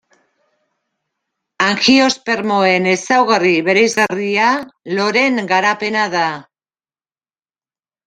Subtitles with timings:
[1.65, 4.51] Angiospermoen ezaugarri bereizgarria
[4.97, 6.27] loreen garapena da.